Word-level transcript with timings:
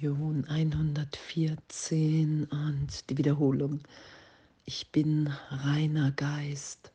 Lektion 0.00 0.46
114 0.48 2.44
und 2.44 3.10
die 3.10 3.18
Wiederholung. 3.18 3.80
Ich 4.64 4.90
bin 4.92 5.26
reiner 5.50 6.10
Geist 6.12 6.90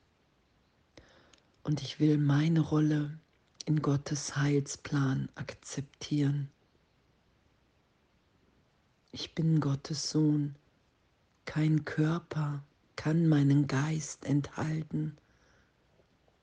und 1.62 1.84
ich 1.84 2.00
will 2.00 2.18
meine 2.18 2.62
Rolle 2.62 3.20
in 3.68 3.84
Gottes 3.84 4.36
Heilsplan 4.36 5.30
akzeptieren. 5.36 6.50
Ich 9.12 9.36
bin 9.36 9.60
Gottes 9.60 10.10
Sohn. 10.10 10.56
Kein 11.46 11.86
Körper 11.86 12.64
kann 12.96 13.28
meinen 13.28 13.68
Geist 13.68 14.26
enthalten 14.26 15.16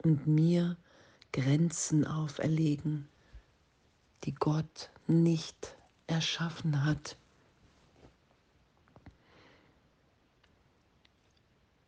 und 0.05 0.29
mir 0.29 0.77
Grenzen 1.33 2.07
auferlegen, 2.07 3.09
die 4.23 4.35
Gott 4.37 4.91
nicht 5.09 5.77
erschaffen 6.13 6.85
hat. 6.85 7.17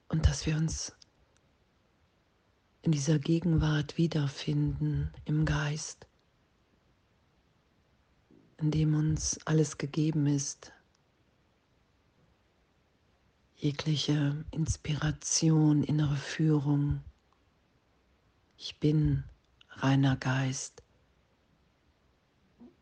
Und 0.09 0.27
dass 0.27 0.47
wir 0.47 0.57
uns 0.57 0.97
in 2.83 2.93
dieser 2.93 3.19
Gegenwart 3.19 3.99
wiederfinden 3.99 5.13
im 5.25 5.45
Geist, 5.45 6.07
in 8.59 8.71
dem 8.71 8.95
uns 8.95 9.39
alles 9.47 9.77
gegeben 9.77 10.27
ist, 10.27 10.73
jegliche 13.57 14.45
Inspiration, 14.51 15.83
innere 15.83 16.17
Führung. 16.17 17.03
Ich 18.57 18.79
bin 18.79 19.25
reiner 19.71 20.17
Geist. 20.17 20.83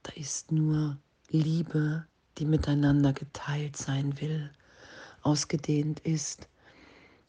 Da 0.03 0.13
ist 0.13 0.53
nur 0.53 0.99
Liebe, 1.33 2.07
die 2.39 2.45
miteinander 2.45 3.13
geteilt 3.13 3.77
sein 3.77 4.21
will, 4.21 4.51
ausgedehnt 5.23 6.01
ist 6.01 6.49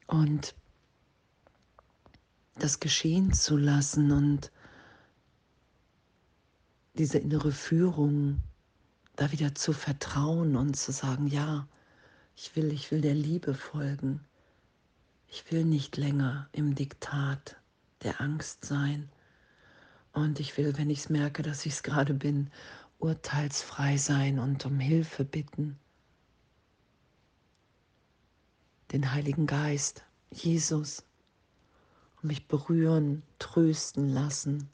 und 0.08 0.56
das 2.56 2.80
geschehen 2.80 3.34
zu 3.34 3.58
lassen 3.58 4.12
und 4.12 4.52
diese 6.96 7.18
innere 7.18 7.52
Führung 7.52 8.42
da 9.16 9.32
wieder 9.32 9.56
zu 9.56 9.74
vertrauen 9.74 10.56
und 10.56 10.76
zu 10.76 10.92
sagen, 10.92 11.28
ja, 11.28 11.68
ich 12.36 12.56
will, 12.56 12.72
ich 12.72 12.92
will 12.92 13.02
der 13.02 13.16
Liebe 13.16 13.54
folgen. 13.54 14.22
Ich 15.28 15.52
will 15.52 15.66
nicht 15.66 15.98
länger 15.98 16.48
im 16.52 16.76
Diktat 16.76 17.58
der 18.04 18.22
Angst 18.22 18.66
sein. 18.66 19.10
Und 20.14 20.40
ich 20.40 20.58
will, 20.58 20.78
wenn 20.78 20.90
ich 20.90 21.00
es 21.00 21.10
merke, 21.10 21.42
dass 21.42 21.66
ich 21.66 21.74
es 21.74 21.84
gerade 21.84 22.14
bin, 22.14 22.52
urteilsfrei 23.04 23.98
sein 23.98 24.40
und 24.40 24.66
um 24.66 24.80
Hilfe 24.80 25.26
bitten. 25.26 25.78
Den 28.94 29.12
Heiligen 29.12 29.46
Geist, 29.46 30.06
Jesus, 30.32 31.04
um 32.22 32.28
mich 32.30 32.48
berühren, 32.48 33.22
trösten 33.40 34.08
lassen, 34.08 34.70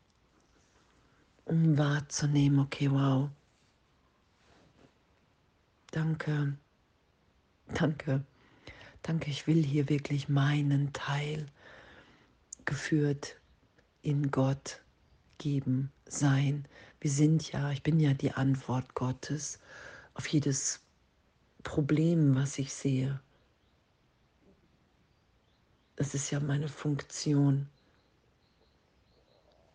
um 1.46 1.76
wahrzunehmen, 1.80 2.60
okay, 2.60 2.92
wow. 2.92 3.32
Danke, 5.90 6.56
danke, 7.74 8.24
danke, 9.02 9.32
ich 9.32 9.48
will 9.48 9.64
hier 9.64 9.90
wirklich 9.90 10.30
meinen 10.30 10.94
Teil 10.94 11.48
geführt 12.66 13.38
in 14.04 14.30
Gott 14.30 14.84
geben, 15.40 15.92
sein. 16.06 16.68
Wir 17.02 17.12
sind 17.12 17.52
ja, 17.52 17.72
ich 17.72 17.82
bin 17.82 18.00
ja 18.00 18.14
die 18.14 18.32
Antwort 18.32 18.94
Gottes 18.94 19.60
auf 20.14 20.28
jedes 20.28 20.82
Problem, 21.64 22.36
was 22.36 22.58
ich 22.60 22.74
sehe. 22.74 23.22
Das 25.96 26.14
ist 26.14 26.32
ja 26.32 26.40
meine 26.40 26.68
Funktion, 26.68 27.70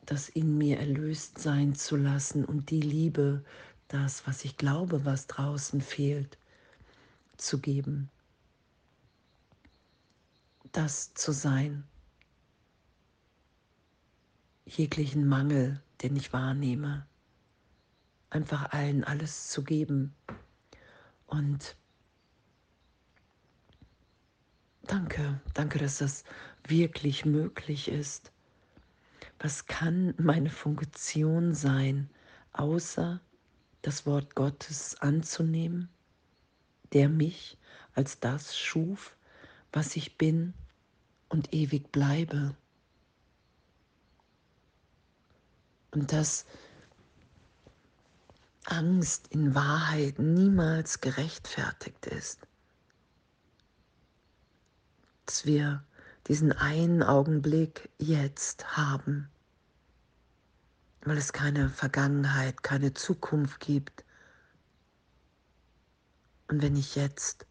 das 0.05 0.29
in 0.29 0.59
mir 0.59 0.79
erlöst 0.79 1.39
sein 1.39 1.75
zu 1.75 1.97
lassen 1.97 2.45
und 2.45 2.71
die 2.71 2.81
Liebe, 2.81 3.43
das, 3.89 4.27
was 4.27 4.45
ich 4.45 4.57
glaube, 4.57 5.05
was 5.05 5.27
draußen 5.27 5.81
fehlt, 5.81 6.39
zu 7.37 7.59
geben. 7.59 8.11
Das 10.73 11.15
zu 11.15 11.33
sein 11.33 11.85
jeglichen 14.67 15.27
Mangel, 15.27 15.81
den 16.03 16.17
ich 16.17 16.33
wahrnehme, 16.33 17.07
einfach 18.35 18.73
allen 18.73 19.05
alles 19.05 19.49
zu 19.49 19.63
geben. 19.63 20.15
Und 21.27 21.77
danke, 24.83 25.41
danke, 25.55 25.79
dass 25.79 25.99
das 25.99 26.25
wirklich 26.67 27.25
möglich 27.25 27.89
ist. 27.89 28.33
Was 29.39 29.67
kann 29.67 30.15
meine 30.19 30.51
Funktion 30.51 31.55
sein, 31.55 32.11
außer 32.53 33.21
das 33.83 34.07
Wort 34.07 34.35
Gottes 34.35 35.01
anzunehmen, 35.01 35.89
der 36.93 37.09
mich 37.09 37.59
als 37.95 38.19
das 38.19 38.59
schuf, 38.59 39.17
was 39.73 39.97
ich 39.97 40.19
bin 40.19 40.55
und 41.29 41.53
ewig 41.53 41.93
bleibe? 41.93 42.57
und 45.95 46.13
dass 46.13 46.45
Angst 48.65 49.29
in 49.29 49.55
Wahrheit 49.55 50.19
niemals 50.19 51.01
gerechtfertigt 51.01 52.07
ist. 52.07 52.41
Dass 55.27 55.45
wir 55.45 55.85
diesen 56.27 56.53
einen 56.53 57.03
Augenblick 57.03 57.91
jetzt 57.99 58.77
haben, 58.77 59.29
weil 61.03 61.19
es 61.19 61.33
keine 61.33 61.69
Vergangenheit, 61.69 62.63
keine 62.63 62.95
Zukunft 62.95 63.61
gibt. 63.61 64.05
Und 66.49 66.63
wenn 66.63 66.77
ich 66.77 66.95
jetzt 66.95 67.47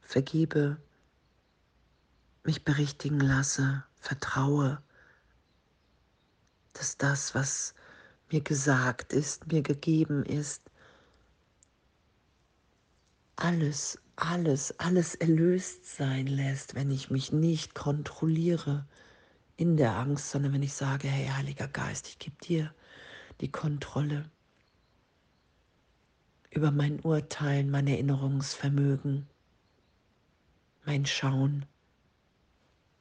vergebe, 0.00 0.80
mich 2.44 2.64
berichtigen 2.64 3.20
lasse, 3.20 3.84
vertraue, 3.98 4.82
dass 6.74 6.96
das, 6.98 7.34
was 7.34 7.74
mir 8.34 8.40
gesagt 8.40 9.12
ist, 9.12 9.46
mir 9.52 9.62
gegeben 9.62 10.24
ist, 10.24 10.68
alles, 13.36 13.96
alles, 14.16 14.76
alles 14.80 15.14
erlöst 15.14 15.96
sein 15.96 16.26
lässt, 16.26 16.74
wenn 16.74 16.90
ich 16.90 17.10
mich 17.10 17.32
nicht 17.32 17.76
kontrolliere 17.76 18.88
in 19.56 19.76
der 19.76 19.94
Angst, 19.94 20.30
sondern 20.30 20.52
wenn 20.52 20.64
ich 20.64 20.74
sage, 20.74 21.06
hey 21.06 21.28
Heiliger 21.28 21.68
Geist, 21.68 22.08
ich 22.08 22.18
gebe 22.18 22.36
dir 22.42 22.74
die 23.40 23.52
Kontrolle 23.52 24.28
über 26.50 26.72
mein 26.72 26.98
Urteilen, 27.00 27.70
mein 27.70 27.86
Erinnerungsvermögen, 27.86 29.28
mein 30.84 31.06
Schauen. 31.06 31.66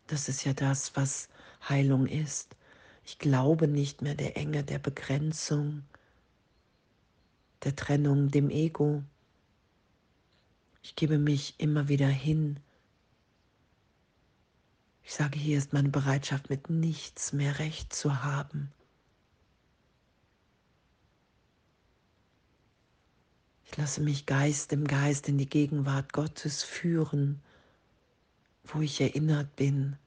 Das 0.05 0.29
ist 0.29 0.43
ja 0.43 0.53
das, 0.53 0.95
was 0.95 1.27
Heilung 1.67 2.05
ist. 2.05 2.55
Ich 3.05 3.19
glaube 3.19 3.67
nicht 3.67 4.01
mehr 4.01 4.15
der 4.15 4.37
Enge, 4.37 4.63
der 4.63 4.79
Begrenzung, 4.79 5.83
der 7.63 7.75
Trennung, 7.75 8.31
dem 8.31 8.49
Ego. 8.49 9.03
Ich 10.81 10.95
gebe 10.95 11.17
mich 11.17 11.59
immer 11.59 11.89
wieder 11.89 12.07
hin. 12.07 12.59
Ich 15.03 15.13
sage, 15.13 15.37
hier 15.37 15.57
ist 15.57 15.73
meine 15.73 15.89
Bereitschaft, 15.89 16.49
mit 16.49 16.69
nichts 16.69 17.33
mehr 17.33 17.59
recht 17.59 17.93
zu 17.93 18.23
haben. 18.23 18.71
Ich 23.65 23.75
lasse 23.75 24.01
mich 24.01 24.25
Geist 24.25 24.71
im 24.71 24.85
Geist 24.87 25.27
in 25.27 25.37
die 25.37 25.49
Gegenwart 25.49 26.13
Gottes 26.13 26.63
führen, 26.63 27.41
wo 28.63 28.81
ich 28.81 29.01
erinnert 29.01 29.55
bin, 29.57 29.97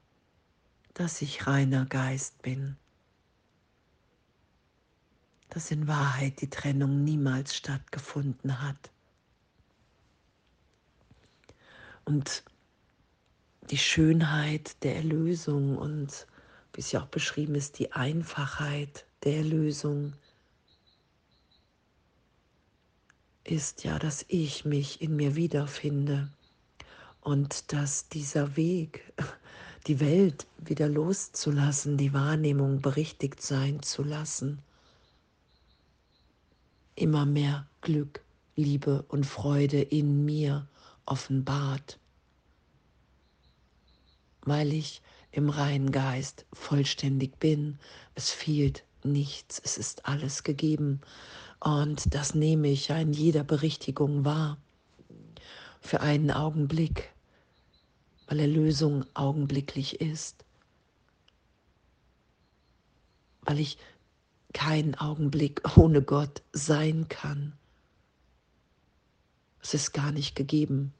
dass 0.95 1.21
ich 1.21 1.45
reiner 1.45 1.85
Geist 1.85 2.41
bin 2.41 2.75
dass 5.49 5.71
in 5.71 5.87
Wahrheit 5.87 6.41
die 6.41 6.49
Trennung 6.49 7.03
niemals 7.03 7.55
stattgefunden 7.55 8.61
hat. 8.61 8.91
Und 12.05 12.43
die 13.69 13.77
Schönheit 13.77 14.81
der 14.83 14.95
Erlösung 14.95 15.77
und 15.77 16.27
wie 16.73 16.81
es 16.81 16.91
ja 16.91 17.01
auch 17.01 17.07
beschrieben 17.07 17.55
ist, 17.55 17.79
die 17.79 17.91
Einfachheit 17.91 19.05
der 19.23 19.37
Erlösung 19.37 20.13
ist 23.43 23.83
ja, 23.83 23.97
dass 23.97 24.25
ich 24.27 24.65
mich 24.65 25.01
in 25.01 25.15
mir 25.15 25.35
wiederfinde 25.35 26.29
und 27.21 27.73
dass 27.73 28.09
dieser 28.09 28.55
Weg, 28.55 29.13
die 29.87 29.99
Welt 29.99 30.47
wieder 30.57 30.87
loszulassen, 30.87 31.97
die 31.97 32.13
Wahrnehmung 32.13 32.81
berichtigt 32.81 33.41
sein 33.41 33.81
zu 33.81 34.03
lassen, 34.03 34.59
immer 36.97 37.25
mehr 37.25 37.67
Glück, 37.81 38.23
Liebe 38.55 39.03
und 39.07 39.25
Freude 39.25 39.81
in 39.81 40.25
mir 40.25 40.67
offenbart, 41.05 41.99
weil 44.41 44.73
ich 44.73 45.01
im 45.31 45.49
reinen 45.49 45.91
Geist 45.91 46.45
vollständig 46.53 47.37
bin. 47.39 47.77
Es 48.15 48.31
fehlt 48.31 48.83
nichts, 49.03 49.61
es 49.63 49.77
ist 49.77 50.05
alles 50.05 50.43
gegeben 50.43 51.01
und 51.59 52.13
das 52.13 52.33
nehme 52.33 52.69
ich 52.69 52.87
ja 52.87 52.97
in 52.97 53.13
jeder 53.13 53.43
Berichtigung 53.43 54.25
wahr. 54.25 54.57
Für 55.81 56.01
einen 56.01 56.31
Augenblick, 56.31 57.13
weil 58.27 58.39
Erlösung 58.39 59.05
augenblicklich 59.13 60.01
ist, 60.01 60.43
weil 63.41 63.59
ich 63.59 63.77
keinen 64.53 64.95
Augenblick 64.95 65.77
ohne 65.77 66.01
Gott 66.01 66.41
sein 66.53 67.07
kann. 67.09 67.53
Es 69.61 69.73
ist 69.73 69.91
gar 69.91 70.11
nicht 70.11 70.35
gegeben. 70.35 70.93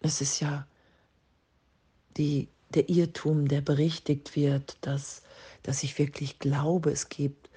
Es 0.00 0.20
ist 0.20 0.40
ja 0.40 0.66
die, 2.16 2.48
der 2.74 2.88
Irrtum, 2.88 3.48
der 3.48 3.60
berichtigt 3.60 4.36
wird, 4.36 4.76
dass, 4.80 5.22
dass 5.62 5.82
ich 5.82 5.98
wirklich 5.98 6.38
glaube, 6.38 6.90
es 6.90 7.08
gibt, 7.08 7.48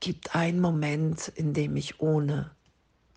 gibt 0.00 0.34
einen 0.34 0.60
Moment, 0.60 1.28
in 1.28 1.54
dem 1.54 1.76
ich 1.76 2.00
ohne 2.00 2.50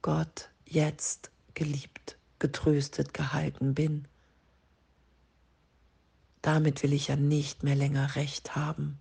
Gott 0.02 0.50
jetzt 0.66 1.32
geliebt, 1.54 2.18
getröstet, 2.40 3.14
gehalten 3.14 3.74
bin. 3.74 4.08
Damit 6.46 6.84
will 6.84 6.94
ich 6.94 7.08
ja 7.08 7.16
nicht 7.16 7.64
mehr 7.64 7.74
länger 7.74 8.16
recht 8.16 8.56
haben. 8.56 9.00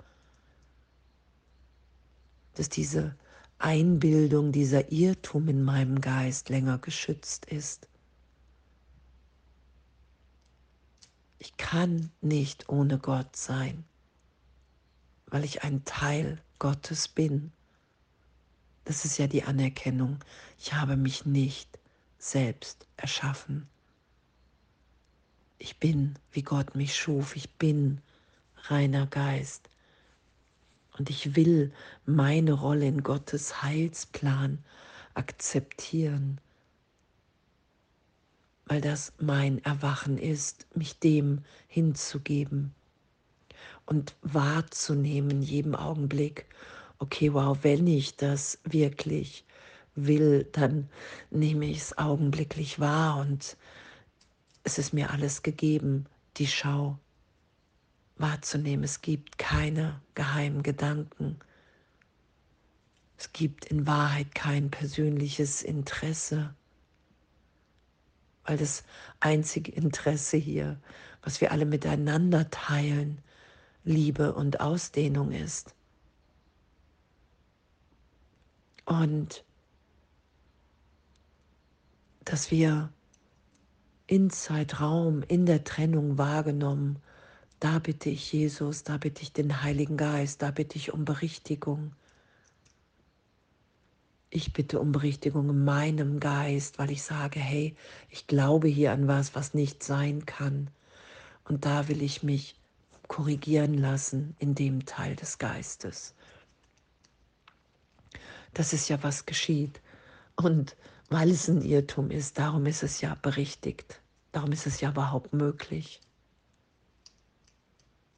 Dass 2.54 2.70
diese 2.70 3.14
Einbildung, 3.58 4.50
dieser 4.50 4.90
Irrtum 4.90 5.48
in 5.48 5.62
meinem 5.62 6.00
Geist 6.00 6.48
länger 6.48 6.78
geschützt 6.78 7.44
ist. 7.44 7.86
Ich 11.38 11.54
kann 11.58 12.10
nicht 12.22 12.70
ohne 12.70 12.98
Gott 12.98 13.36
sein, 13.36 13.84
weil 15.26 15.44
ich 15.44 15.64
ein 15.64 15.84
Teil 15.84 16.40
Gottes 16.58 17.08
bin. 17.08 17.52
Das 18.84 19.04
ist 19.04 19.18
ja 19.18 19.26
die 19.26 19.42
Anerkennung. 19.42 20.18
Ich 20.58 20.72
habe 20.72 20.96
mich 20.96 21.26
nicht 21.26 21.78
selbst 22.16 22.86
erschaffen. 22.96 23.68
Ich 25.58 25.78
bin, 25.78 26.14
wie 26.32 26.42
Gott 26.42 26.74
mich 26.74 26.96
schuf. 26.96 27.36
Ich 27.36 27.50
bin 27.54 28.00
reiner 28.64 29.06
Geist. 29.06 29.68
Und 30.98 31.10
ich 31.10 31.34
will 31.36 31.72
meine 32.06 32.52
Rolle 32.52 32.86
in 32.86 33.02
Gottes 33.02 33.62
Heilsplan 33.62 34.58
akzeptieren, 35.14 36.40
weil 38.66 38.80
das 38.80 39.12
mein 39.18 39.62
Erwachen 39.64 40.18
ist, 40.18 40.66
mich 40.74 40.98
dem 40.98 41.44
hinzugeben 41.66 42.74
und 43.86 44.14
wahrzunehmen 44.22 45.30
in 45.30 45.42
jedem 45.42 45.74
Augenblick, 45.74 46.46
okay, 46.98 47.32
wow, 47.32 47.58
wenn 47.62 47.86
ich 47.86 48.16
das 48.16 48.58
wirklich 48.64 49.44
will, 49.94 50.44
dann 50.52 50.88
nehme 51.30 51.66
ich 51.66 51.78
es 51.78 51.98
augenblicklich 51.98 52.80
wahr 52.80 53.18
und 53.18 53.56
es 54.64 54.78
ist 54.78 54.92
mir 54.94 55.10
alles 55.10 55.42
gegeben, 55.42 56.06
die 56.38 56.46
Schau 56.46 56.98
wahrzunehmen. 58.16 58.82
Es 58.82 59.02
gibt 59.02 59.38
keine 59.38 60.00
geheimen 60.14 60.62
Gedanken. 60.62 61.38
Es 63.18 63.32
gibt 63.32 63.66
in 63.66 63.86
Wahrheit 63.86 64.34
kein 64.34 64.70
persönliches 64.70 65.62
Interesse, 65.62 66.54
weil 68.44 68.56
das 68.56 68.84
einzige 69.20 69.70
Interesse 69.70 70.38
hier, 70.38 70.80
was 71.22 71.40
wir 71.40 71.52
alle 71.52 71.66
miteinander 71.66 72.50
teilen, 72.50 73.20
Liebe 73.84 74.34
und 74.34 74.60
Ausdehnung 74.60 75.30
ist. 75.30 75.74
Und 78.86 79.44
dass 82.24 82.50
wir 82.50 82.90
in 84.06 84.30
Zeitraum, 84.30 85.22
in 85.22 85.46
der 85.46 85.64
Trennung 85.64 86.18
wahrgenommen 86.18 87.00
da 87.64 87.78
bitte 87.78 88.10
ich 88.10 88.30
Jesus, 88.30 88.84
da 88.84 88.98
bitte 88.98 89.22
ich 89.22 89.32
den 89.32 89.62
Heiligen 89.62 89.96
Geist, 89.96 90.42
da 90.42 90.50
bitte 90.50 90.76
ich 90.76 90.92
um 90.92 91.06
Berichtigung. 91.06 91.92
Ich 94.28 94.52
bitte 94.52 94.80
um 94.80 94.92
Berichtigung 94.92 95.48
in 95.48 95.64
meinem 95.64 96.20
Geist, 96.20 96.78
weil 96.78 96.90
ich 96.90 97.02
sage, 97.02 97.40
hey, 97.40 97.74
ich 98.10 98.26
glaube 98.26 98.68
hier 98.68 98.92
an 98.92 99.08
was, 99.08 99.34
was 99.34 99.54
nicht 99.54 99.82
sein 99.82 100.26
kann. 100.26 100.68
Und 101.44 101.64
da 101.64 101.88
will 101.88 102.02
ich 102.02 102.22
mich 102.22 102.60
korrigieren 103.08 103.72
lassen 103.72 104.36
in 104.38 104.54
dem 104.54 104.84
Teil 104.84 105.16
des 105.16 105.38
Geistes. 105.38 106.14
Das 108.52 108.74
ist 108.74 108.90
ja, 108.90 109.02
was 109.02 109.24
geschieht. 109.24 109.80
Und 110.36 110.76
weil 111.14 111.30
es 111.30 111.48
ein 111.48 111.62
Irrtum 111.62 112.10
ist, 112.10 112.38
darum 112.38 112.66
ist 112.66 112.82
es 112.82 113.00
ja 113.00 113.14
berichtigt. 113.14 114.00
Darum 114.32 114.52
ist 114.52 114.66
es 114.66 114.80
ja 114.80 114.90
überhaupt 114.90 115.32
möglich 115.32 116.00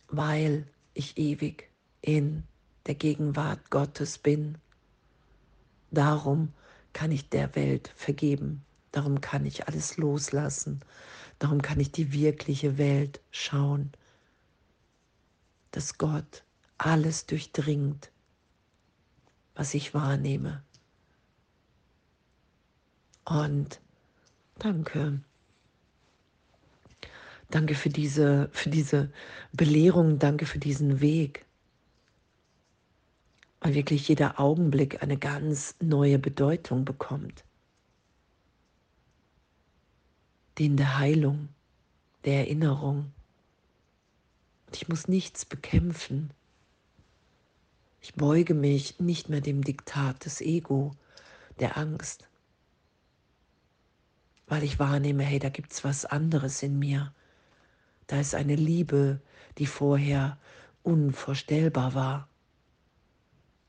weil 0.09 0.67
ich 0.95 1.19
ewig 1.19 1.71
in 2.01 2.45
der 2.87 2.95
Gegenwart 2.95 3.71
Gottes 3.71 4.19
bin. 4.19 4.59
Darum 5.91 6.53
kann 6.93 7.11
ich 7.11 7.29
der 7.29 7.55
Welt 7.55 7.93
vergeben. 7.97 8.65
Darum 8.93 9.21
kann 9.21 9.45
ich 9.45 9.67
alles 9.67 9.97
loslassen. 9.97 10.81
Darum 11.39 11.61
kann 11.61 11.81
ich 11.81 11.93
die 11.93 12.13
wirkliche 12.13 12.79
Welt 12.79 13.21
schauen. 13.31 13.93
Dass 15.73 15.99
Gott 15.99 16.45
alles 16.79 17.27
durchdringt, 17.27 18.11
was 19.55 19.75
ich 19.75 19.93
wahrnehme. 19.93 20.63
Und 23.27 23.81
danke. 24.59 25.21
Danke 27.51 27.75
für 27.75 27.91
diese, 27.91 28.49
für 28.53 28.71
diese 28.71 29.11
Belehrung, 29.53 30.19
danke 30.19 30.47
für 30.47 30.59
diesen 30.59 31.01
Weg. 31.01 31.45
Weil 33.61 33.75
wirklich 33.75 34.07
jeder 34.09 34.39
Augenblick 34.39 35.03
eine 35.03 35.17
ganz 35.17 35.75
neue 35.81 36.19
Bedeutung 36.19 36.85
bekommt. 36.85 37.45
Den 40.59 40.77
der 40.77 40.99
Heilung, 40.99 41.49
der 42.25 42.39
Erinnerung. 42.39 43.13
Und 44.67 44.77
ich 44.77 44.89
muss 44.89 45.09
nichts 45.09 45.45
bekämpfen. 45.45 46.31
Ich 48.01 48.15
beuge 48.15 48.55
mich 48.55 49.01
nicht 49.01 49.29
mehr 49.29 49.41
dem 49.41 49.63
Diktat 49.63 50.25
des 50.25 50.41
Ego, 50.41 50.95
der 51.59 51.77
Angst, 51.77 52.29
weil 54.47 54.63
ich 54.63 54.79
wahrnehme, 54.79 55.25
hey, 55.25 55.39
da 55.39 55.49
gibt 55.49 55.73
es 55.73 55.85
was 55.85 56.05
anderes 56.05 56.63
in 56.63 56.79
mir. 56.79 57.13
Da 58.07 58.21
ist 58.21 58.35
eine 58.35 58.55
Liebe, 58.55 59.21
die 59.59 59.67
vorher 59.67 60.39
unvorstellbar 60.83 61.95
war, 61.95 62.29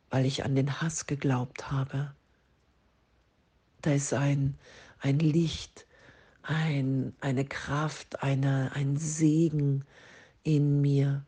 weil 0.10 0.25
ich 0.25 0.46
an 0.46 0.55
den 0.55 0.79
Hass 0.81 1.07
geglaubt 1.07 1.72
habe. 1.72 2.13
Da 3.81 3.93
ist 3.93 4.13
ein, 4.13 4.57
ein 5.00 5.19
Licht, 5.19 5.88
ein, 6.43 7.15
eine 7.22 7.46
Kraft, 7.46 8.22
eine, 8.22 8.72
ein 8.74 8.98
Segen 8.98 9.84
in 10.43 10.81
mir, 10.81 11.25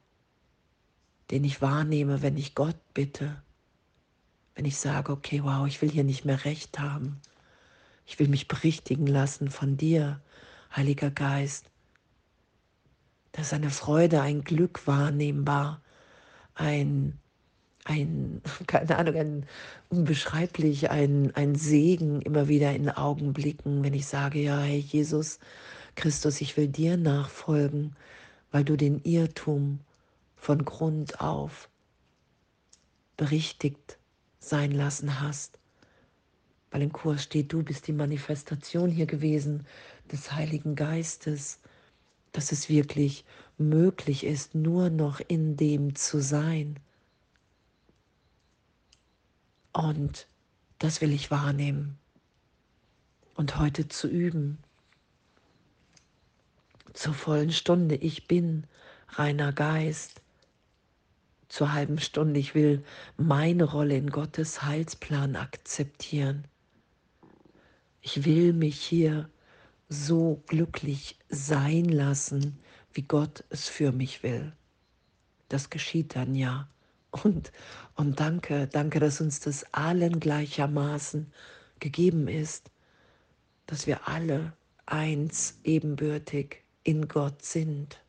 den 1.32 1.44
ich 1.44 1.62
wahrnehme, 1.62 2.22
wenn 2.22 2.38
ich 2.38 2.56
Gott 2.56 2.78
bitte. 2.94 3.42
Wenn 4.56 4.66
ich 4.66 4.78
sage, 4.78 5.12
okay, 5.12 5.44
wow, 5.44 5.68
ich 5.68 5.82
will 5.82 5.90
hier 5.90 6.04
nicht 6.04 6.26
mehr 6.26 6.46
recht 6.46 6.80
haben. 6.80 7.20
Ich 8.10 8.18
will 8.18 8.28
mich 8.28 8.48
berichtigen 8.48 9.06
lassen 9.06 9.52
von 9.52 9.78
dir, 9.78 10.20
Heiliger 10.76 11.12
Geist. 11.12 11.70
Da 13.34 13.44
ist 13.44 13.54
eine 13.54 13.70
Freude, 13.70 14.20
ein 14.22 14.44
Glück 14.44 14.88
wahrnehmbar, 14.88 15.84
ein, 16.56 17.20
ein, 17.84 18.42
keine 18.68 18.98
Ahnung, 18.98 19.16
ein 19.16 19.46
unbeschreiblich, 19.90 20.90
ein, 20.90 21.36
ein 21.36 21.54
Segen 21.54 22.24
immer 22.24 22.48
wieder 22.48 22.74
in 22.74 22.90
Augenblicken, 22.90 23.84
wenn 23.84 23.94
ich 23.94 24.08
sage, 24.08 24.40
ja, 24.40 24.60
hey 24.60 24.80
Jesus 24.80 25.38
Christus, 25.94 26.42
ich 26.42 26.58
will 26.58 26.68
dir 26.68 26.98
nachfolgen, 26.98 27.96
weil 28.50 28.64
du 28.64 28.76
den 28.76 29.04
Irrtum 29.04 29.82
von 30.36 30.66
Grund 30.66 31.22
auf 31.22 31.70
berichtigt 33.18 34.00
sein 34.40 34.72
lassen 34.72 35.22
hast. 35.22 35.59
Weil 36.72 36.84
im 36.84 36.92
Kurs 36.92 37.24
steht, 37.24 37.52
du 37.52 37.64
bist 37.64 37.88
die 37.88 37.94
Manifestation 37.94 38.90
hier 38.90 39.08
gewesen 39.08 39.66
des 40.12 40.32
Heiligen 40.32 40.76
Geistes 40.76 41.60
dass 42.32 42.52
es 42.52 42.70
wirklich 42.70 43.26
möglich 43.58 44.24
ist, 44.24 44.56
nur 44.56 44.90
noch 44.90 45.20
in 45.28 45.58
dem 45.58 45.96
zu 45.96 46.22
sein. 46.22 46.80
Und 49.74 50.28
das 50.78 51.02
will 51.02 51.12
ich 51.12 51.32
wahrnehmen. 51.32 51.98
Und 53.36 53.58
heute 53.58 53.88
zu 53.88 54.08
üben. 54.08 54.58
Zur 56.94 57.14
vollen 57.14 57.52
Stunde, 57.52 57.96
ich 57.96 58.28
bin 58.28 58.68
reiner 59.10 59.54
Geist. 59.54 60.22
Zur 61.48 61.72
halben 61.72 62.00
Stunde, 62.00 62.40
ich 62.40 62.54
will 62.54 62.84
meine 63.18 63.64
Rolle 63.64 63.96
in 63.96 64.10
Gottes 64.10 64.64
Heilsplan 64.64 65.36
akzeptieren. 65.36 66.46
Ich 68.02 68.26
will 68.26 68.54
mich 68.54 68.80
hier 68.80 69.30
so 69.90 70.42
glücklich 70.48 71.18
sein 71.30 71.86
lassen, 71.86 72.60
wie 72.94 73.02
Gott 73.02 73.44
es 73.50 73.68
für 73.68 73.92
mich 73.92 74.24
will. 74.24 74.54
Das 75.50 75.70
geschieht 75.70 76.16
dann 76.16 76.36
ja. 76.36 76.70
Und, 77.12 77.52
und 77.96 78.20
danke, 78.20 78.68
danke, 78.68 79.00
dass 79.00 79.20
uns 79.20 79.40
das 79.40 79.66
allen 79.74 80.20
gleichermaßen 80.20 81.32
gegeben 81.80 82.28
ist, 82.28 82.70
dass 83.66 83.88
wir 83.88 84.08
alle 84.08 84.54
eins 84.86 85.60
ebenbürtig 85.64 86.64
in 86.84 87.08
Gott 87.08 87.44
sind. 87.44 88.00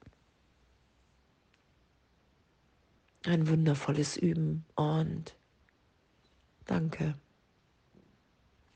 Ein 3.24 3.48
wundervolles 3.48 4.16
Üben 4.16 4.64
und 4.74 5.34
danke 6.66 7.14